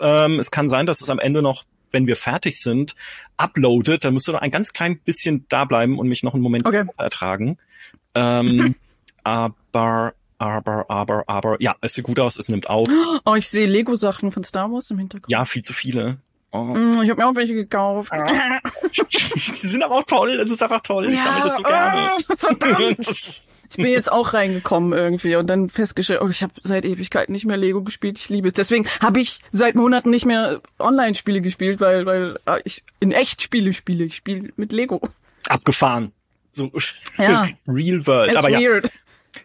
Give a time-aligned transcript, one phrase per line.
[0.00, 2.94] Ähm, es kann sein, dass es am Ende noch, wenn wir fertig sind,
[3.36, 4.04] uploadet.
[4.04, 6.66] Dann musst du noch ein ganz klein bisschen da bleiben und mich noch einen Moment
[6.66, 6.84] Okay.
[6.98, 7.58] ertragen.
[8.14, 8.74] Ähm,
[9.24, 12.88] aber, aber, aber, aber, ja, es sieht gut aus, es nimmt auf.
[13.24, 15.32] Oh, ich sehe Lego-Sachen von Star Wars im Hintergrund.
[15.32, 16.18] Ja, viel zu viele.
[16.52, 16.62] Oh.
[16.64, 18.10] Mm, Ich habe mir auch welche gekauft.
[19.54, 21.10] Sie sind aber auch toll, es ist einfach toll.
[21.10, 22.10] Ich sammle das so gerne.
[22.16, 23.46] oh, verdammt.
[23.68, 27.46] Ich bin jetzt auch reingekommen irgendwie und dann festgestellt, oh, ich habe seit Ewigkeiten nicht
[27.46, 28.16] mehr Lego gespielt.
[28.16, 28.54] Ich liebe es.
[28.54, 33.42] Deswegen habe ich seit Monaten nicht mehr Online-Spiele gespielt, weil weil äh, ich in echt
[33.42, 34.04] Spiele spiele.
[34.04, 35.00] Ich spiele mit Lego.
[35.48, 36.12] Abgefahren.
[36.52, 36.70] So
[37.18, 37.48] Ja.
[37.66, 38.28] Real World.
[38.28, 38.88] It's aber ja, weird.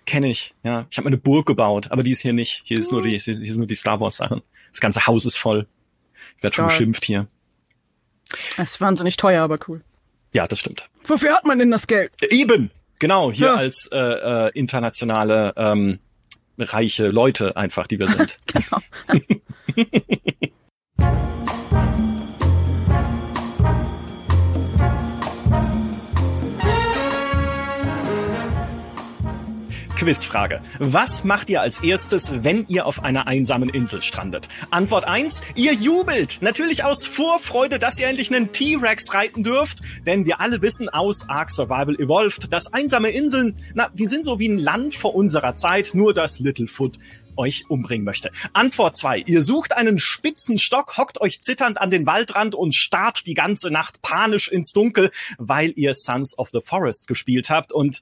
[0.06, 0.54] kenne ich.
[0.64, 2.62] Ja, ich habe eine Burg gebaut, aber die ist hier nicht.
[2.64, 4.44] Hier ist nur die, hier sind nur die Star Wars Sachen.
[4.70, 5.66] Das ganze Haus ist voll.
[6.38, 7.28] Ich werde schon beschimpft hier.
[8.58, 9.82] Das ist wahnsinnig teuer, aber cool.
[10.34, 10.90] Ja, das stimmt.
[11.06, 12.12] Wofür hat man denn das Geld?
[12.30, 13.56] Eben, genau, hier Ja.
[13.56, 16.00] als äh, äh, internationale ähm,
[16.58, 18.40] reiche Leute einfach, die wir sind.
[30.02, 30.58] Quizfrage.
[30.80, 34.50] Was macht ihr als erstes, wenn ihr auf einer einsamen Insel strandet?
[34.72, 35.44] Antwort 1.
[35.54, 36.40] Ihr jubelt.
[36.42, 39.84] Natürlich aus Vorfreude, dass ihr endlich einen T-Rex reiten dürft.
[40.08, 44.40] Denn wir alle wissen aus Ark Survival Evolved, dass einsame Inseln, na, die sind so
[44.40, 46.98] wie ein Land vor unserer Zeit, nur dass Littlefoot
[47.36, 48.32] euch umbringen möchte.
[48.54, 49.20] Antwort 2.
[49.28, 53.70] Ihr sucht einen spitzen Stock, hockt euch zitternd an den Waldrand und starrt die ganze
[53.70, 58.02] Nacht panisch ins Dunkel, weil ihr Sons of the Forest gespielt habt und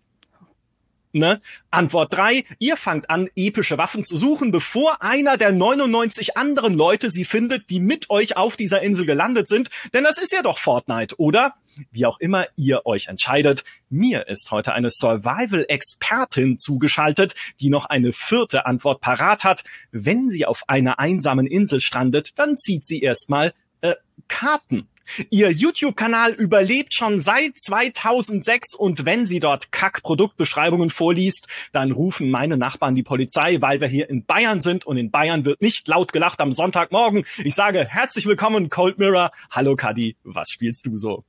[1.12, 1.42] Ne?
[1.72, 7.10] Antwort drei: Ihr fangt an, epische Waffen zu suchen, bevor einer der 99 anderen Leute
[7.10, 9.70] sie findet, die mit euch auf dieser Insel gelandet sind.
[9.94, 11.56] Denn das ist ja doch Fortnite, oder?
[11.92, 18.12] Wie auch immer ihr euch entscheidet, mir ist heute eine Survival-Expertin zugeschaltet, die noch eine
[18.12, 19.64] vierte Antwort parat hat.
[19.92, 23.96] Wenn sie auf einer einsamen Insel strandet, dann zieht sie erstmal äh,
[24.28, 24.88] Karten.
[25.30, 32.58] Ihr YouTube-Kanal überlebt schon seit 2006 und wenn sie dort Kack-Produktbeschreibungen vorliest, dann rufen meine
[32.58, 36.14] Nachbarn die Polizei, weil wir hier in Bayern sind und in Bayern wird nicht laut
[36.14, 37.26] gelacht am Sonntagmorgen.
[37.44, 39.32] Ich sage herzlich willkommen, Cold Mirror.
[39.52, 41.24] Hallo Kadi, was spielst du so?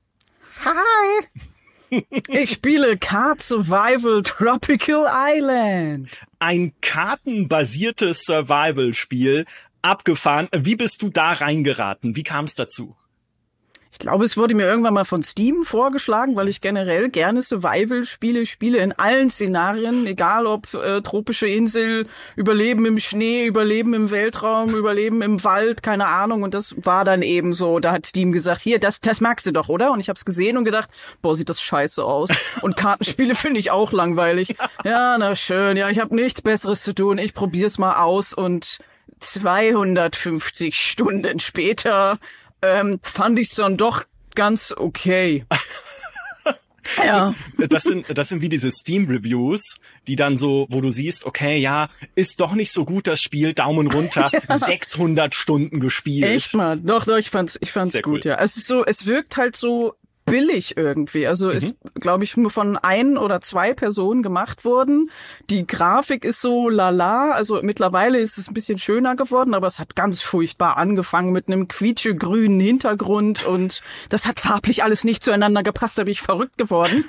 [0.65, 1.27] Hi.
[2.29, 6.09] Ich spiele Card Survival Tropical Island.
[6.39, 9.45] Ein kartenbasiertes Survival-Spiel,
[9.83, 10.49] abgefahren.
[10.53, 12.17] Wie bist du da reingeraten?
[12.17, 12.97] Wie kam es dazu?
[14.01, 18.47] Ich glaube, es wurde mir irgendwann mal von Steam vorgeschlagen, weil ich generell gerne Survival-Spiele
[18.47, 24.75] spiele in allen Szenarien, egal ob äh, tropische Insel, Überleben im Schnee, Überleben im Weltraum,
[24.75, 26.43] Überleben im Wald, keine Ahnung.
[26.45, 27.79] Und das war dann eben so.
[27.79, 29.93] Da hat Steam gesagt, hier, das, das magst du doch, oder?
[29.93, 30.89] Und ich habe es gesehen und gedacht,
[31.21, 32.31] boah, sieht das scheiße aus.
[32.63, 34.57] Und Kartenspiele finde ich auch langweilig.
[34.83, 35.77] Ja, na schön.
[35.77, 37.19] Ja, ich habe nichts Besseres zu tun.
[37.19, 38.79] Ich probier's mal aus und
[39.19, 42.19] 250 Stunden später
[42.63, 44.05] ähm, fand ich es dann doch
[44.35, 45.45] ganz okay.
[47.05, 47.35] ja.
[47.69, 49.77] Das sind, das sind wie diese Steam-Reviews,
[50.07, 53.55] die dann so, wo du siehst, okay, ja, ist doch nicht so gut das Spiel,
[53.55, 56.25] Daumen runter, 600 Stunden gespielt.
[56.25, 58.31] Echt mal, doch, doch, ich fand's, ich fand's Sehr gut, cool.
[58.31, 58.39] ja.
[58.41, 59.95] Es ist so, es wirkt halt so
[60.31, 61.27] billig irgendwie.
[61.27, 65.11] Also ist, glaube ich, nur von ein oder zwei Personen gemacht worden.
[65.49, 67.33] Die Grafik ist so lala.
[67.33, 71.49] Also mittlerweile ist es ein bisschen schöner geworden, aber es hat ganz furchtbar angefangen mit
[71.49, 75.99] einem quietschegrünen Hintergrund und das hat farblich alles nicht zueinander gepasst.
[75.99, 77.05] Da bin ich verrückt geworden.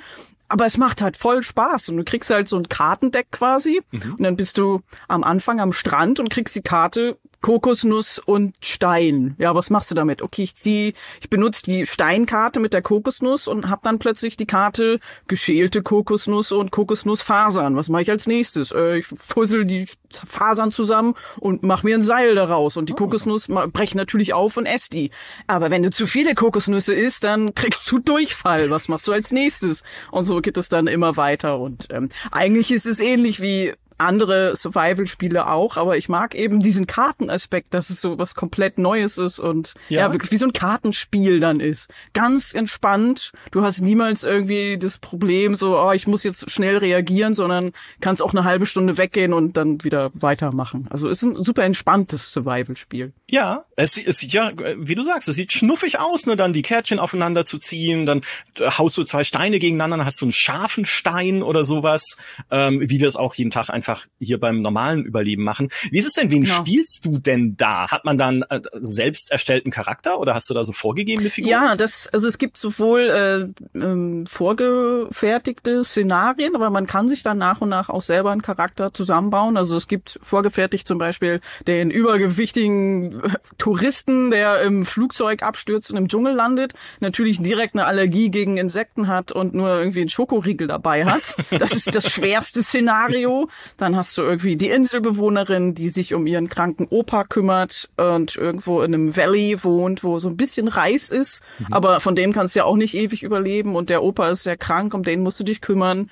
[0.48, 4.22] Aber es macht halt voll Spaß und du kriegst halt so ein Kartendeck quasi und
[4.22, 9.34] dann bist du am Anfang am Strand und kriegst die Karte Kokosnuss und Stein.
[9.38, 10.22] Ja, was machst du damit?
[10.22, 14.46] Okay, ich zieh, ich benutze die Steinkarte mit der Kokosnuss und hab dann plötzlich die
[14.46, 17.76] Karte geschälte Kokosnuss und Kokosnussfasern.
[17.76, 18.72] Was mache ich als nächstes?
[18.72, 23.48] Äh, ich fussel die Fasern zusammen und mach mir ein Seil daraus und die Kokosnuss
[23.48, 25.10] ma- brech natürlich auf und ess die.
[25.46, 28.70] Aber wenn du zu viele Kokosnüsse isst, dann kriegst du Durchfall.
[28.70, 29.82] Was machst du als nächstes?
[30.10, 31.58] Und so geht es dann immer weiter.
[31.58, 36.86] Und ähm, eigentlich ist es ähnlich wie andere Survival-Spiele auch, aber ich mag eben diesen
[36.86, 40.12] Kartenaspekt, dass es so was komplett Neues ist und ja, Ja.
[40.12, 41.88] wirklich wie so ein Kartenspiel dann ist.
[42.12, 43.32] Ganz entspannt.
[43.50, 48.22] Du hast niemals irgendwie das Problem, so, oh, ich muss jetzt schnell reagieren, sondern kannst
[48.22, 50.86] auch eine halbe Stunde weggehen und dann wieder weitermachen.
[50.90, 53.12] Also es ist ein super entspanntes Survival-Spiel.
[53.28, 56.52] Ja, es, sieht- es sieht ja, wie du sagst, es sieht schnuffig aus, ne, dann
[56.52, 58.22] die Kärtchen aufeinander zu ziehen, dann
[58.58, 62.16] äh, haust du zwei Steine gegeneinander, dann hast du einen scharfen Stein oder sowas,
[62.50, 65.68] ähm, wie wir es auch jeden Tag einfach einfach hier beim normalen Überleben machen.
[65.90, 66.54] Wie ist es denn, wen genau.
[66.54, 67.90] spielst du denn da?
[67.90, 71.50] Hat man dann äh, selbst erstellten Charakter oder hast du da so vorgegebene Figuren?
[71.50, 77.38] Ja, das, also es gibt sowohl äh, ähm, vorgefertigte Szenarien, aber man kann sich dann
[77.38, 79.56] nach und nach auch selber einen Charakter zusammenbauen.
[79.56, 83.22] Also es gibt vorgefertigt zum Beispiel den übergewichtigen
[83.58, 89.08] Touristen, der im Flugzeug abstürzt und im Dschungel landet, natürlich direkt eine Allergie gegen Insekten
[89.08, 91.36] hat und nur irgendwie einen Schokoriegel dabei hat.
[91.62, 93.48] Das ist das schwerste Szenario.
[93.76, 98.82] Dann hast du irgendwie die Inselbewohnerin, die sich um ihren kranken Opa kümmert und irgendwo
[98.82, 101.42] in einem Valley wohnt, wo so ein bisschen Reis ist.
[101.58, 101.72] Mhm.
[101.72, 104.56] Aber von dem kannst du ja auch nicht ewig überleben und der Opa ist sehr
[104.56, 106.10] krank, um den musst du dich kümmern.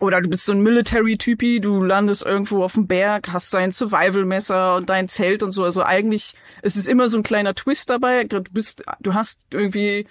[0.00, 4.76] Oder du bist so ein Military-Typi, du landest irgendwo auf dem Berg, hast dein Survival-Messer
[4.76, 5.62] und dein Zelt und so.
[5.62, 8.24] Also eigentlich ist es immer so ein kleiner Twist dabei.
[8.24, 10.06] Du bist, du hast irgendwie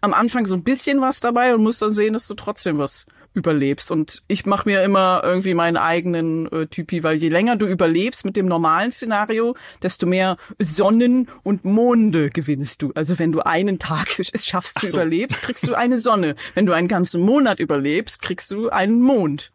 [0.00, 3.06] am Anfang so ein bisschen was dabei und musst dann sehen, dass du trotzdem was
[3.36, 3.90] überlebst.
[3.90, 8.24] Und ich mache mir immer irgendwie meinen eigenen äh, Typi, weil je länger du überlebst
[8.24, 12.92] mit dem normalen Szenario, desto mehr Sonnen und Monde gewinnst du.
[12.94, 14.96] Also wenn du einen Tag es schaffst, du so.
[14.96, 16.34] überlebst, kriegst du eine Sonne.
[16.54, 19.52] Wenn du einen ganzen Monat überlebst, kriegst du einen Mond.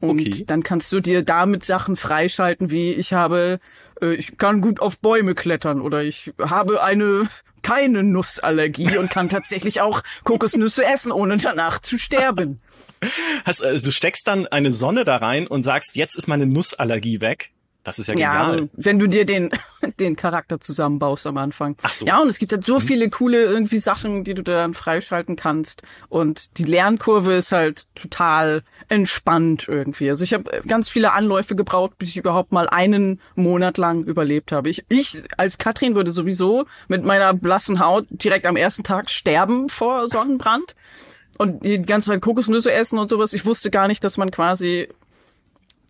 [0.00, 0.44] Und okay.
[0.46, 3.58] dann kannst du dir damit Sachen freischalten, wie ich habe,
[4.00, 7.28] äh, ich kann gut auf Bäume klettern oder ich habe eine
[7.62, 12.60] keine Nussallergie und kann tatsächlich auch Kokosnüsse essen, ohne danach zu sterben.
[13.44, 17.20] Hast, also du steckst dann eine Sonne da rein und sagst, jetzt ist meine Nussallergie
[17.20, 17.50] weg.
[17.88, 18.60] Das ist ja genial.
[18.60, 19.48] Ja, wenn du dir den,
[19.98, 21.74] den Charakter zusammenbaust am Anfang.
[21.80, 22.04] Ach so.
[22.04, 22.80] Ja, und es gibt halt so mhm.
[22.80, 25.82] viele coole irgendwie Sachen, die du dann freischalten kannst.
[26.10, 30.10] Und die Lernkurve ist halt total entspannt irgendwie.
[30.10, 34.52] Also ich habe ganz viele Anläufe gebraucht, bis ich überhaupt mal einen Monat lang überlebt
[34.52, 34.68] habe.
[34.68, 39.70] Ich, ich als Katrin würde sowieso mit meiner blassen Haut direkt am ersten Tag sterben
[39.70, 40.74] vor Sonnenbrand
[41.38, 43.32] und die ganze Zeit Kokosnüsse essen und sowas.
[43.32, 44.88] Ich wusste gar nicht, dass man quasi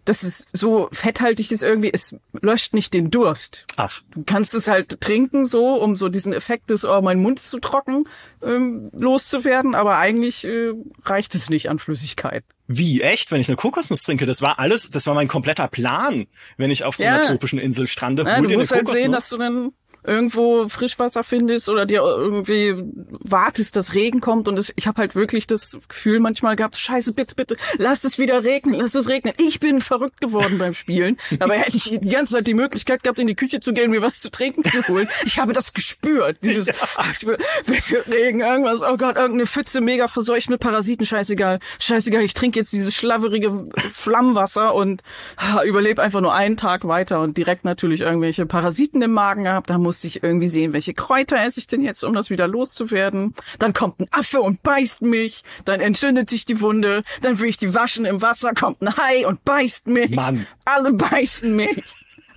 [0.08, 3.66] dass es so fetthaltig ist irgendwie, es löscht nicht den Durst.
[3.76, 4.00] Ach.
[4.10, 7.50] Du kannst es halt trinken so, um so diesen Effekt des, oh, mein Mund ist
[7.50, 8.04] zu trocken,
[8.42, 10.72] ähm, loszuwerden, aber eigentlich äh,
[11.04, 12.42] reicht es nicht an Flüssigkeit.
[12.66, 13.30] Wie, echt?
[13.30, 16.84] Wenn ich eine Kokosnuss trinke, das war alles, das war mein kompletter Plan, wenn ich
[16.84, 17.26] auf so einer ja.
[17.28, 18.24] tropischen Insel strande.
[18.24, 19.72] Ja, du musst halt sehen, dass du dann
[20.04, 22.74] irgendwo Frischwasser findest oder dir irgendwie
[23.20, 27.12] wartest, dass Regen kommt und das, ich habe halt wirklich das Gefühl manchmal gehabt, scheiße,
[27.12, 29.34] bitte, bitte, lass es wieder regnen, lass es regnen.
[29.38, 31.18] Ich bin verrückt geworden beim Spielen.
[31.38, 34.02] Dabei hätte ich die ganze Zeit die Möglichkeit gehabt, in die Küche zu gehen, mir
[34.02, 35.08] was zu trinken zu holen.
[35.24, 36.38] Ich habe das gespürt.
[36.42, 36.74] Dieses, ja.
[37.66, 41.58] bitte Regen, irgendwas, oh Gott, irgendeine Pfütze mega verseucht mit Parasiten, scheißegal.
[41.78, 45.02] Scheißegal, ich trinke jetzt dieses schlabberige Flammwasser und
[45.36, 49.70] ah, überlebe einfach nur einen Tag weiter und direkt natürlich irgendwelche Parasiten im Magen gehabt.
[49.70, 53.34] Da musste ich irgendwie sehen, welche Kräuter esse ich denn jetzt, um das wieder loszuwerden.
[53.58, 57.56] Dann kommt ein Affe und beißt mich, dann entzündet sich die Wunde, dann will ich
[57.56, 60.10] die waschen im Wasser, kommt ein Hai und beißt mich.
[60.10, 60.46] Mann.
[60.66, 61.82] Alle beißen mich.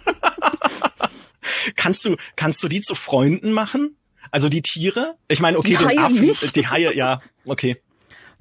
[1.76, 3.98] kannst du, kannst du die zu Freunden machen?
[4.32, 5.18] Also die Tiere?
[5.28, 6.56] Ich meine, okay, die den Affen, nicht.
[6.56, 7.82] die Haie, ja, okay.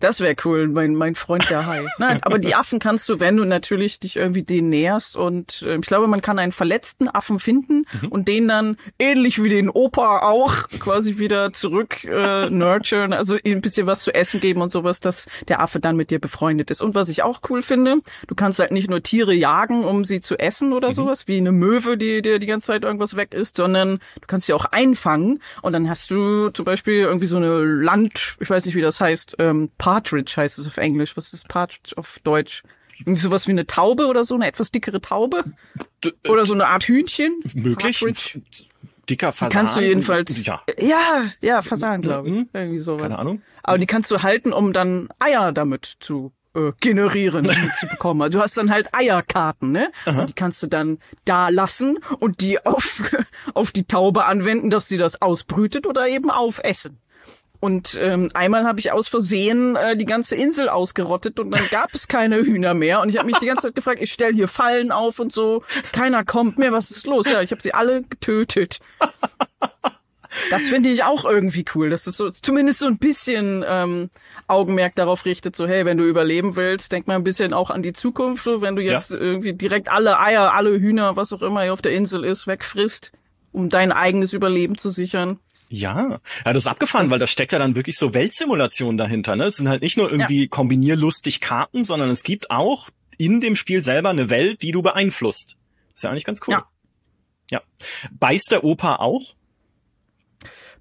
[0.00, 1.84] Das wäre cool, mein, mein Freund der Hai.
[1.98, 5.76] Nein, aber die Affen kannst du, wenn du natürlich dich irgendwie denen näherst und äh,
[5.76, 8.08] ich glaube, man kann einen verletzten Affen finden mhm.
[8.08, 13.58] und den dann ähnlich wie den Opa auch quasi wieder zurück äh, nurturen, also ihm
[13.58, 16.70] ein bisschen was zu essen geben und sowas, dass der Affe dann mit dir befreundet
[16.70, 16.80] ist.
[16.80, 20.22] Und was ich auch cool finde, du kannst halt nicht nur Tiere jagen, um sie
[20.22, 20.94] zu essen oder mhm.
[20.94, 24.46] sowas, wie eine Möwe, die dir die ganze Zeit irgendwas weg ist, sondern du kannst
[24.46, 28.64] sie auch einfangen und dann hast du zum Beispiel irgendwie so eine Land, ich weiß
[28.64, 31.16] nicht, wie das heißt, ähm, Partridge heißt es auf Englisch.
[31.16, 32.62] Was ist Partridge auf Deutsch?
[33.00, 35.42] Irgendwie sowas wie eine Taube oder so, eine etwas dickere Taube?
[36.28, 37.42] Oder so eine Art Hühnchen?
[37.54, 37.98] Möglich.
[37.98, 38.42] Partridge.
[39.08, 39.48] Dicker Fasan.
[39.48, 40.46] Die kannst du jedenfalls.
[40.46, 42.34] Ja, ja, ja Fasan, glaube ich.
[42.34, 42.48] Mhm.
[42.52, 43.02] Irgendwie sowas.
[43.02, 43.42] Keine Ahnung.
[43.64, 47.50] Aber die kannst du halten, um dann Eier damit zu äh, generieren
[47.80, 48.22] zu bekommen.
[48.22, 49.90] Also du hast dann halt Eierkarten, ne?
[50.28, 53.02] Die kannst du dann da lassen und die auf,
[53.54, 57.00] auf die Taube anwenden, dass sie das ausbrütet oder eben aufessen.
[57.60, 61.94] Und ähm, einmal habe ich aus Versehen äh, die ganze Insel ausgerottet und dann gab
[61.94, 63.02] es keine Hühner mehr.
[63.02, 65.62] Und ich habe mich die ganze Zeit gefragt, ich stell hier Fallen auf und so,
[65.92, 67.26] keiner kommt mehr, was ist los?
[67.26, 68.80] Ja, ich habe sie alle getötet.
[70.48, 74.10] Das finde ich auch irgendwie cool, dass es so zumindest so ein bisschen ähm,
[74.46, 77.82] Augenmerk darauf richtet, so hey, wenn du überleben willst, denk mal ein bisschen auch an
[77.82, 78.44] die Zukunft.
[78.44, 79.18] So, wenn du jetzt ja.
[79.18, 83.12] irgendwie direkt alle Eier, alle Hühner, was auch immer hier auf der Insel ist, wegfrisst,
[83.52, 85.40] um dein eigenes Überleben zu sichern.
[85.72, 89.36] Ja, ja, das ist abgefahren, das weil da steckt ja dann wirklich so Weltsimulationen dahinter.
[89.36, 89.44] Ne?
[89.44, 90.48] Es sind halt nicht nur irgendwie ja.
[90.48, 95.56] kombinierlustig Karten, sondern es gibt auch in dem Spiel selber eine Welt, die du beeinflusst.
[95.94, 96.54] Ist ja eigentlich ganz cool.
[96.54, 96.66] Ja.
[97.50, 97.62] ja.
[98.10, 99.34] Beißt der Opa auch?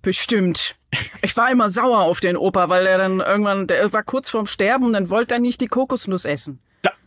[0.02, 0.76] Bestimmt.
[1.22, 4.48] Ich war immer sauer auf den Opa, weil er dann irgendwann, der war kurz vorm
[4.48, 6.60] Sterben und dann wollte er nicht die Kokosnuss essen.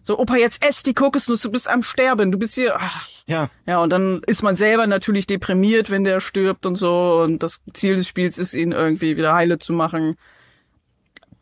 [0.04, 2.76] So, Opa, jetzt ess die Kokosnuss, du bist am Sterben, du bist hier.
[2.78, 3.08] Ach.
[3.26, 3.50] Ja.
[3.66, 7.20] Ja, und dann ist man selber natürlich deprimiert, wenn der stirbt und so.
[7.22, 10.16] Und das Ziel des Spiels ist, ihn irgendwie wieder heile zu machen.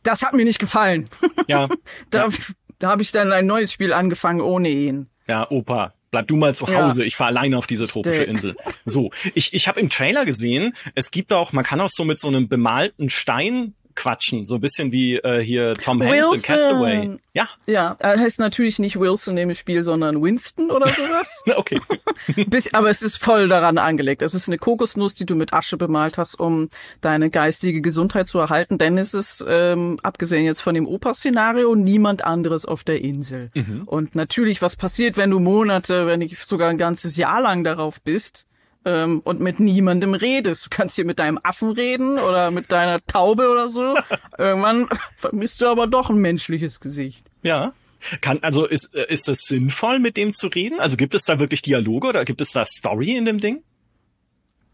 [0.02, 1.08] Das hat mir nicht gefallen.
[1.46, 1.68] Ja.
[2.10, 2.34] da ja.
[2.78, 5.08] da habe ich dann ein neues Spiel angefangen ohne ihn.
[5.26, 7.02] Ja, Opa, bleib du mal zu Hause.
[7.02, 7.06] Ja.
[7.06, 8.56] Ich fahre alleine auf diese tropische Insel.
[8.84, 12.18] So, ich, ich habe im Trailer gesehen, es gibt auch, man kann auch so mit
[12.18, 16.34] so einem bemalten Stein quatschen, so ein bisschen wie äh, hier Tom Hanks Wilson.
[16.34, 17.18] in Castaway.
[17.32, 17.48] Ja.
[17.66, 21.42] Ja, er heißt natürlich nicht Wilson im Spiel, sondern Winston oder sowas.
[21.56, 21.80] okay.
[22.48, 24.22] Bis, aber es ist voll daran angelegt.
[24.22, 26.70] Es ist eine Kokosnuss, die du mit Asche bemalt hast, um
[27.00, 28.78] deine geistige Gesundheit zu erhalten.
[28.78, 33.50] Denn es ist, ähm, abgesehen jetzt von dem Oper-Szenario, niemand anderes auf der Insel.
[33.54, 33.82] Mhm.
[33.86, 38.00] Und natürlich, was passiert, wenn du Monate, wenn nicht sogar ein ganzes Jahr lang darauf
[38.00, 38.46] bist?
[38.84, 40.66] Ähm, und mit niemandem redest.
[40.66, 43.94] Du kannst hier mit deinem Affen reden oder mit deiner Taube oder so.
[44.38, 47.26] Irgendwann vermisst du aber doch ein menschliches Gesicht.
[47.42, 47.72] Ja.
[48.22, 50.80] Kann, also ist, äh, ist es sinnvoll, mit dem zu reden?
[50.80, 53.62] Also gibt es da wirklich Dialoge oder gibt es da Story in dem Ding?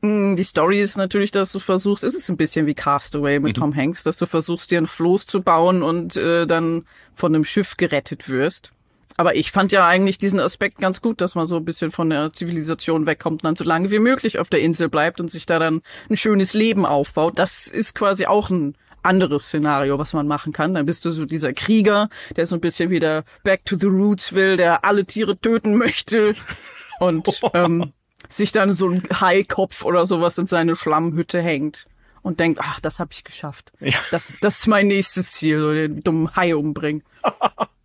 [0.00, 3.56] Mm, die Story ist natürlich, dass du versuchst, es ist ein bisschen wie Castaway mit
[3.56, 3.60] mhm.
[3.60, 6.84] Tom Hanks, dass du versuchst, dir ein Floß zu bauen und äh, dann
[7.14, 8.72] von einem Schiff gerettet wirst.
[9.16, 12.10] Aber ich fand ja eigentlich diesen Aspekt ganz gut, dass man so ein bisschen von
[12.10, 15.46] der Zivilisation wegkommt und dann so lange wie möglich auf der Insel bleibt und sich
[15.46, 17.38] da dann ein schönes Leben aufbaut.
[17.38, 20.74] Das ist quasi auch ein anderes Szenario, was man machen kann.
[20.74, 24.34] Dann bist du so dieser Krieger, der so ein bisschen wieder back to the roots
[24.34, 26.34] will, der alle Tiere töten möchte
[27.00, 27.92] und ähm,
[28.28, 31.86] sich dann so ein Haikopf oder sowas in seine Schlammhütte hängt
[32.22, 33.72] und denkt, ach, das habe ich geschafft.
[33.78, 33.98] Ja.
[34.10, 37.04] Das, das ist mein nächstes Ziel, so den dummen Hai umbringen.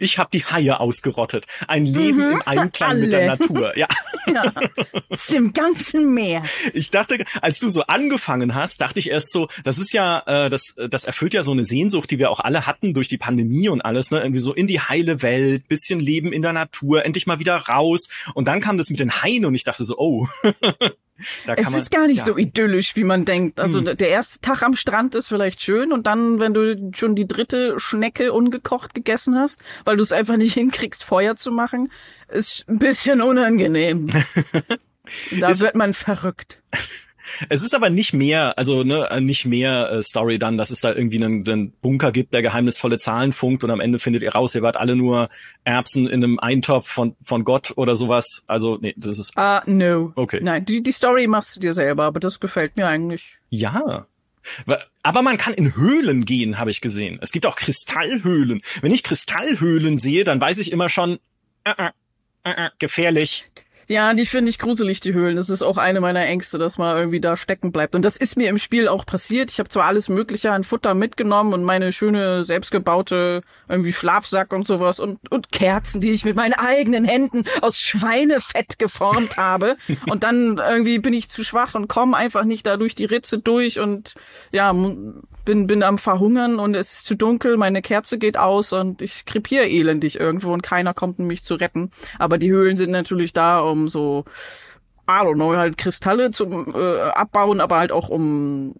[0.00, 1.46] Ich habe die Haie ausgerottet.
[1.68, 3.00] Ein Leben mhm, im Einklang alle.
[3.00, 3.76] mit der Natur.
[3.76, 3.88] Ja.
[4.26, 4.52] ja.
[5.34, 6.42] Im ganzen Meer.
[6.72, 10.50] Ich dachte, als du so angefangen hast, dachte ich erst so, das ist ja, äh,
[10.50, 13.68] das, das erfüllt ja so eine Sehnsucht, die wir auch alle hatten durch die Pandemie
[13.68, 14.20] und alles, ne?
[14.20, 18.08] Irgendwie so in die heile Welt, bisschen Leben in der Natur, endlich mal wieder raus.
[18.34, 20.28] Und dann kam das mit den Haien und ich dachte so, oh.
[21.46, 22.24] es man, ist gar nicht ja.
[22.24, 23.60] so idyllisch, wie man denkt.
[23.60, 23.96] Also hm.
[23.96, 27.78] der erste Tag am Strand ist vielleicht schön und dann, wenn du schon die dritte
[27.78, 31.90] Schnecke ungekocht gegessen hast, weil du es einfach nicht hinkriegst, Feuer zu machen,
[32.28, 34.10] ist ein bisschen unangenehm.
[35.40, 36.60] da ist, wird man verrückt.
[37.48, 40.92] Es ist aber nicht mehr, also ne, nicht mehr äh, Story dann, dass es da
[40.92, 44.54] irgendwie einen, einen Bunker gibt, der geheimnisvolle Zahlen funkt und am Ende findet ihr raus,
[44.54, 45.28] ihr wart alle nur
[45.64, 48.44] Erbsen in einem Eintopf von von Gott oder sowas.
[48.46, 49.36] Also nee, das ist.
[49.36, 50.12] Ah, uh, no.
[50.14, 50.40] Okay.
[50.42, 53.38] Nein, die die Story machst du dir selber, aber das gefällt mir eigentlich.
[53.50, 54.06] Ja.
[55.02, 57.18] Aber man kann in Höhlen gehen, habe ich gesehen.
[57.20, 58.62] Es gibt auch Kristallhöhlen.
[58.80, 61.18] Wenn ich Kristallhöhlen sehe, dann weiß ich immer schon,
[61.64, 61.90] äh,
[62.44, 63.44] äh, äh, gefährlich.
[63.88, 65.36] Ja, die finde ich gruselig, die Höhlen.
[65.36, 67.94] Das ist auch eine meiner Ängste, dass man irgendwie da stecken bleibt.
[67.94, 69.52] Und das ist mir im Spiel auch passiert.
[69.52, 74.66] Ich habe zwar alles Mögliche an Futter mitgenommen und meine schöne selbstgebaute irgendwie Schlafsack und
[74.66, 79.76] sowas und, und Kerzen, die ich mit meinen eigenen Händen aus Schweinefett geformt habe.
[80.06, 83.38] Und dann irgendwie bin ich zu schwach und komme einfach nicht da durch die Ritze
[83.38, 84.14] durch und
[84.52, 84.72] ja,
[85.46, 89.24] bin, bin am Verhungern und es ist zu dunkel, meine Kerze geht aus und ich
[89.24, 91.90] krepiere elendig irgendwo und keiner kommt, um mich zu retten.
[92.18, 94.24] Aber die Höhlen sind natürlich da, um so,
[95.08, 98.74] I don't know, halt Kristalle zu äh, abbauen, aber halt auch um,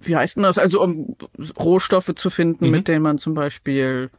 [0.00, 1.16] wie heißt denn das, also um
[1.58, 2.70] Rohstoffe zu finden, mhm.
[2.70, 4.10] mit denen man zum Beispiel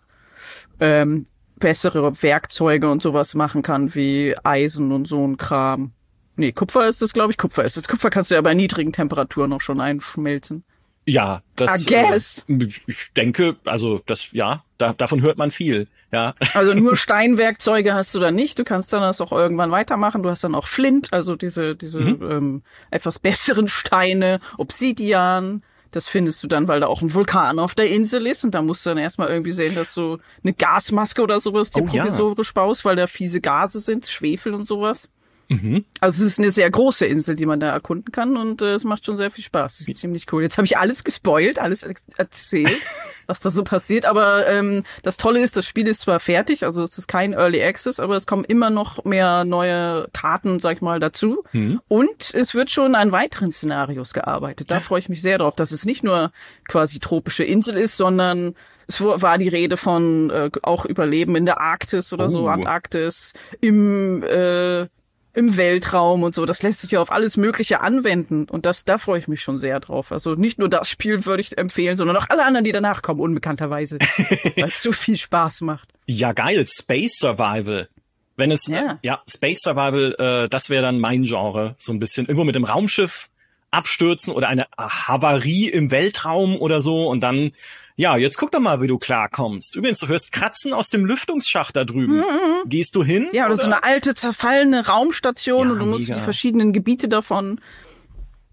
[0.80, 1.26] ähm,
[1.58, 5.94] bessere Werkzeuge und sowas machen kann, wie Eisen und so ein Kram.
[6.36, 7.38] Nee, Kupfer ist es, glaube ich.
[7.38, 7.88] Kupfer ist es.
[7.88, 10.64] Kupfer kannst du ja bei niedrigen Temperaturen noch schon einschmelzen.
[11.10, 11.82] Ja, das.
[11.82, 12.46] I guess.
[12.48, 15.88] Äh, ich denke, also das, ja, da, davon hört man viel.
[16.12, 16.36] Ja.
[16.54, 18.60] Also nur Steinwerkzeuge hast du da nicht.
[18.60, 20.24] Du kannst dann das auch irgendwann weitermachen.
[20.24, 22.32] Du hast dann auch Flint, also diese diese mhm.
[22.32, 22.62] ähm,
[22.92, 25.64] etwas besseren Steine, Obsidian.
[25.92, 28.62] Das findest du dann, weil da auch ein Vulkan auf der Insel ist und da
[28.62, 32.50] musst du dann erstmal irgendwie sehen, dass du eine Gasmaske oder sowas dir oh, provisorisch
[32.50, 32.62] ja.
[32.62, 35.10] baust, weil da fiese Gase sind, Schwefel und sowas.
[35.50, 35.84] Mhm.
[36.00, 38.84] Also es ist eine sehr große Insel, die man da erkunden kann und äh, es
[38.84, 39.80] macht schon sehr viel Spaß.
[39.80, 40.44] Es ist ziemlich cool.
[40.44, 41.84] Jetzt habe ich alles gespoilt, alles
[42.18, 42.82] erzählt,
[43.28, 44.06] was da so passiert.
[44.06, 47.64] Aber ähm, das Tolle ist, das Spiel ist zwar fertig, also es ist kein Early
[47.64, 51.44] Access, aber es kommen immer noch mehr neue Karten, sag ich mal, dazu.
[51.52, 51.82] Mhm.
[51.88, 54.70] Und es wird schon an weiteren Szenarios gearbeitet.
[54.70, 56.32] Da freue ich mich sehr drauf, dass es nicht nur
[56.68, 58.54] quasi tropische Insel ist, sondern
[58.88, 62.30] es war die Rede von äh, auch Überleben in der Arktis oder oh.
[62.30, 64.88] so, Antarktis, im äh,
[65.34, 66.46] im Weltraum und so.
[66.46, 68.46] Das lässt sich ja auf alles Mögliche anwenden.
[68.50, 70.12] Und das, da freue ich mich schon sehr drauf.
[70.12, 73.20] Also nicht nur das Spiel würde ich empfehlen, sondern auch alle anderen, die danach kommen,
[73.20, 74.00] unbekannterweise.
[74.58, 75.90] weil es so viel Spaß macht.
[76.06, 76.66] Ja, geil.
[76.68, 77.90] Space Survival.
[78.36, 81.76] Wenn es, ja, ja Space Survival, äh, das wäre dann mein Genre.
[81.78, 83.29] So ein bisschen irgendwo mit dem Raumschiff
[83.72, 87.52] abstürzen oder eine Havarie im Weltraum oder so und dann
[88.00, 89.76] ja, jetzt guck doch mal, wie du klarkommst.
[89.76, 92.20] Übrigens, du hörst Kratzen aus dem Lüftungsschacht da drüben.
[92.20, 92.24] Mhm.
[92.66, 93.28] Gehst du hin?
[93.34, 96.16] Ja, oder, oder so eine alte, zerfallene Raumstation ja, und du musst mega.
[96.16, 97.60] die verschiedenen Gebiete davon.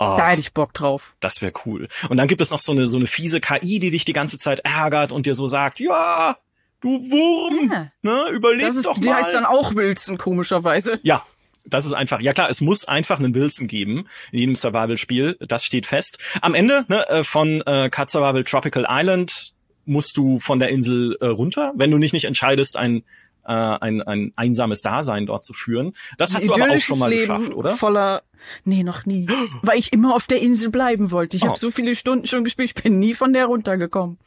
[0.01, 1.15] Oh, da hätte ich Bock drauf.
[1.21, 1.87] Das wäre cool.
[2.09, 4.41] Und dann gibt es noch so eine, so eine fiese KI, die dich die ganze
[4.41, 6.39] Zeit ärgert und dir so sagt, ja,
[6.81, 7.93] du Wurm, ja.
[8.03, 9.03] ne, überleg das ist, doch mal.
[9.03, 10.99] Die heißt dann auch Wilson, komischerweise.
[11.05, 11.25] Ja,
[11.69, 15.65] das ist einfach, ja klar, es muss einfach einen Wilson geben in jedem Survival-Spiel, das
[15.65, 16.19] steht fest.
[16.41, 19.53] Am Ende ne, äh, von äh, Cut Survival Tropical Island
[19.85, 23.03] musst du von der Insel äh, runter, wenn du nicht nicht entscheidest, ein
[23.45, 25.93] äh, ein, ein einsames Dasein dort zu führen.
[26.19, 27.77] Das hast du aber auch schon mal Leben geschafft, oder?
[27.77, 28.23] Voller,
[28.65, 29.29] nee, noch nie,
[29.63, 31.37] weil ich immer auf der Insel bleiben wollte.
[31.37, 31.49] Ich oh.
[31.49, 34.19] habe so viele Stunden schon gespielt, ich bin nie von der runtergekommen.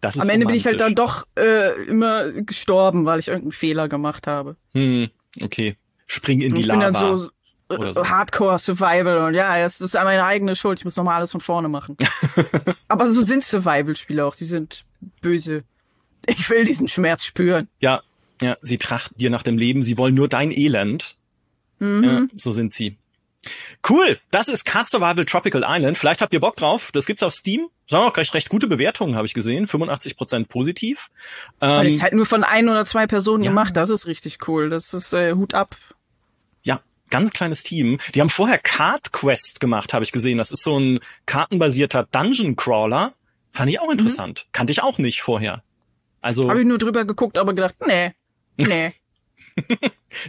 [0.00, 3.52] Das ist Am Ende bin ich halt dann doch äh, immer gestorben, weil ich irgendeinen
[3.52, 4.56] Fehler gemacht habe.
[4.72, 5.08] Hm,
[5.40, 5.76] okay
[6.08, 6.88] spring in die Lava.
[6.88, 7.30] Ich bin dann so,
[7.68, 8.08] äh, so.
[8.08, 10.80] Hardcore Survival und ja, das ist meine eigene Schuld.
[10.80, 11.96] Ich muss nochmal alles von vorne machen.
[12.88, 14.34] Aber so sind Survival-Spiele auch.
[14.34, 14.84] Sie sind
[15.20, 15.62] böse.
[16.26, 17.68] Ich will diesen Schmerz spüren.
[17.78, 18.02] Ja,
[18.42, 19.82] ja, sie trachten dir nach dem Leben.
[19.82, 21.16] Sie wollen nur dein Elend.
[21.78, 22.04] Mhm.
[22.04, 22.96] Ja, so sind sie.
[23.88, 25.96] Cool, das ist Card Survival Tropical Island.
[25.96, 26.90] Vielleicht habt ihr Bock drauf.
[26.92, 27.68] Das gibt's auf Steam.
[27.88, 29.66] Sagen auch recht, recht gute Bewertungen, habe ich gesehen.
[29.66, 31.08] 85% positiv.
[31.60, 33.50] Ähm, das ist halt nur von ein oder zwei Personen ja.
[33.50, 33.76] gemacht.
[33.76, 34.68] Das ist richtig cool.
[34.68, 35.76] Das ist äh, Hut ab
[37.10, 37.98] ganz kleines Team.
[38.14, 40.38] Die haben vorher Card Quest gemacht, habe ich gesehen.
[40.38, 43.14] Das ist so ein kartenbasierter Dungeon Crawler.
[43.52, 44.44] Fand ich auch interessant.
[44.46, 44.52] Mhm.
[44.52, 45.62] Kannte ich auch nicht vorher.
[46.20, 48.12] Also habe ich nur drüber geguckt, aber gedacht, nee,
[48.56, 48.92] nee.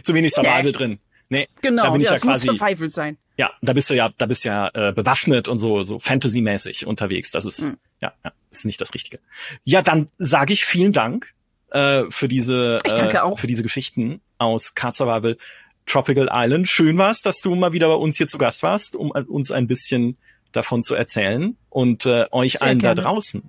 [0.02, 0.72] Zu wenig Survival nee.
[0.72, 0.98] drin.
[1.28, 3.18] Nee, genau, da bin ja, ich ja quasi, muss Survival sein.
[3.36, 7.30] Ja, da bist du ja, da bist ja äh, bewaffnet und so so Fantasy-mäßig unterwegs.
[7.30, 7.76] Das ist mhm.
[8.00, 9.20] ja, ja, ist nicht das Richtige.
[9.64, 11.32] Ja, dann sage ich vielen Dank
[11.70, 15.38] äh, für diese äh, für diese Geschichten aus Card Survival.
[15.86, 16.68] Tropical Island.
[16.68, 19.66] Schön war's, dass du mal wieder bei uns hier zu Gast warst, um uns ein
[19.66, 20.16] bisschen
[20.52, 21.56] davon zu erzählen.
[21.68, 22.94] Und äh, euch Sehr allen gerne.
[22.96, 23.42] da draußen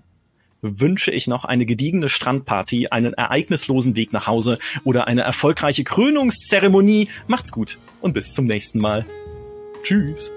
[0.61, 7.09] wünsche ich noch eine gediegene Strandparty, einen ereignislosen Weg nach Hause oder eine erfolgreiche Krönungszeremonie.
[7.27, 9.05] Macht's gut und bis zum nächsten Mal.
[9.83, 10.31] Tschüss.